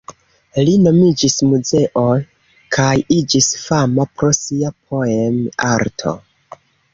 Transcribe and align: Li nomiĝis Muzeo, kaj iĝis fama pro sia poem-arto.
Li 0.67 0.71
nomiĝis 0.85 1.35
Muzeo, 1.49 2.05
kaj 2.77 2.89
iĝis 3.17 3.51
fama 3.67 4.07
pro 4.15 4.31
sia 4.39 4.73
poem-arto. 4.81 6.17